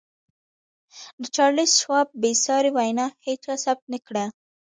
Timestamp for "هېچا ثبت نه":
3.25-3.99